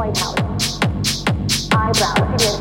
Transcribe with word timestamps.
White 0.00 0.16
House. 0.16 0.80
Eyebrows, 1.72 2.58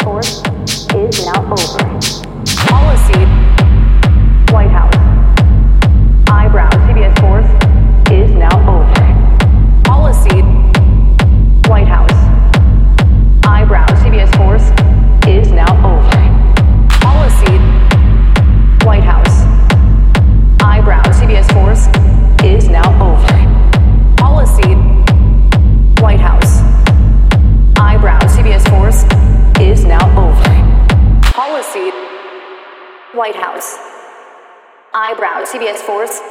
CBS 35.45 35.77
Sports 35.77 36.21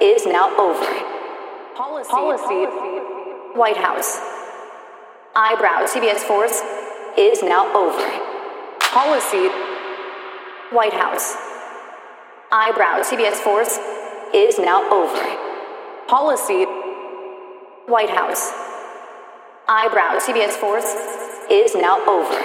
is 0.00 0.26
now 0.26 0.50
over. 0.58 0.84
Policy. 1.76 2.10
Policy. 2.10 2.66
White 3.54 3.76
House. 3.76 4.18
Eyebrow 5.36 5.86
CBS 5.86 6.24
Sports 6.24 6.60
is 7.16 7.40
now 7.40 7.70
over. 7.76 8.02
Policy. 8.80 9.48
White 10.74 10.92
House. 10.92 11.36
Eyebrow 12.50 13.02
CBS 13.02 13.34
Sports 13.34 13.78
is 14.34 14.58
now 14.58 14.82
over. 14.90 15.22
Policy. 16.08 16.64
White 17.86 18.10
House. 18.10 18.52
Eyebrow 19.68 20.18
CBS 20.18 20.50
Sports 20.58 20.92
is 21.48 21.76
now 21.76 22.04
over. 22.10 22.40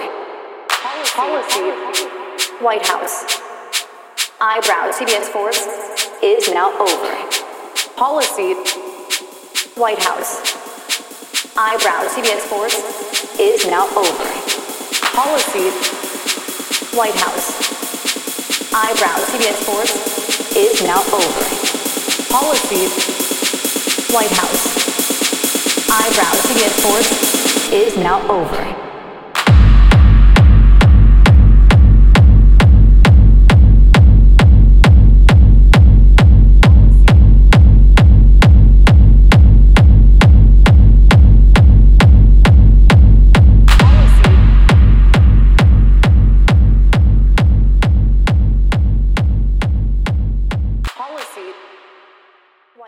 Policy. 0.68 1.72
White 2.62 2.86
House. 2.86 3.49
Eyebrow 4.42 4.90
CBS 4.90 5.28
Sports 5.28 5.68
is 6.22 6.48
now 6.48 6.72
over. 6.80 7.12
Policy. 7.94 8.54
White 9.76 9.98
House. 9.98 10.40
Eyebrow 11.58 12.08
CBS 12.08 12.46
Sports 12.48 13.38
is 13.38 13.66
now 13.66 13.84
over. 13.92 14.24
Policy. 15.12 15.68
White 16.96 17.20
House. 17.20 17.52
Eyebrow 18.72 19.18
CBS 19.28 19.60
Sports 19.60 20.56
is 20.56 20.82
now 20.84 21.02
over. 21.12 21.44
Policy. 22.32 22.88
White 24.10 24.32
House. 24.40 24.64
Eyebrow 25.90 26.32
CBS 26.48 26.80
Sports 26.80 27.72
is 27.74 27.96
now 27.98 28.26
over. 28.30 28.89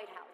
White 0.03 0.17
House. 0.17 0.32